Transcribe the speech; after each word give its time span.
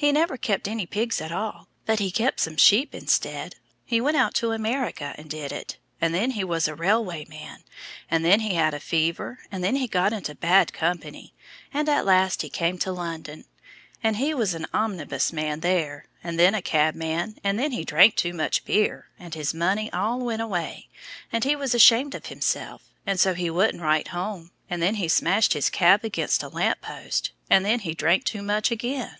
He 0.00 0.12
never 0.12 0.36
kept 0.36 0.68
any 0.68 0.86
pigs 0.86 1.20
at 1.20 1.32
all, 1.32 1.66
but 1.84 1.98
he 1.98 2.12
kept 2.12 2.38
some 2.38 2.56
sheep 2.56 2.94
instead 2.94 3.56
he 3.84 4.00
went 4.00 4.16
out 4.16 4.32
to 4.34 4.52
America 4.52 5.12
and 5.18 5.28
did 5.28 5.50
it 5.50 5.76
and 6.00 6.14
then 6.14 6.30
he 6.30 6.44
was 6.44 6.68
a 6.68 6.74
railway 6.76 7.24
man, 7.28 7.64
and 8.08 8.24
then 8.24 8.38
he 8.38 8.54
had 8.54 8.74
a 8.74 8.78
fever, 8.78 9.40
and 9.50 9.64
then 9.64 9.74
he 9.74 9.88
got 9.88 10.12
into 10.12 10.36
bad 10.36 10.72
company, 10.72 11.34
and 11.74 11.88
at 11.88 12.06
last 12.06 12.42
he 12.42 12.48
came 12.48 12.78
to 12.78 12.92
London, 12.92 13.44
and 14.00 14.18
he 14.18 14.32
was 14.32 14.54
an 14.54 14.66
omnibus 14.72 15.32
man 15.32 15.58
there, 15.58 16.04
and 16.22 16.38
then 16.38 16.54
a 16.54 16.62
cabman, 16.62 17.36
and 17.42 17.58
then 17.58 17.72
he 17.72 17.82
drank 17.82 18.14
too 18.14 18.32
much 18.32 18.64
beer, 18.64 19.08
and 19.18 19.34
his 19.34 19.52
money 19.52 19.92
all 19.92 20.20
went 20.20 20.40
away, 20.40 20.86
and 21.32 21.42
he 21.42 21.56
was 21.56 21.74
ashamed 21.74 22.14
of 22.14 22.26
himself, 22.26 22.82
and 23.04 23.18
so 23.18 23.34
he 23.34 23.50
wouldn't 23.50 23.82
write 23.82 24.08
home, 24.08 24.52
and 24.70 24.80
then 24.80 24.94
he 24.94 25.08
smashed 25.08 25.54
his 25.54 25.68
cab 25.68 26.04
against 26.04 26.40
the 26.40 26.48
lamp 26.48 26.80
post, 26.80 27.32
and 27.50 27.64
then 27.64 27.80
he 27.80 27.94
drank 27.94 28.22
too 28.22 28.42
much 28.42 28.70
again." 28.70 29.16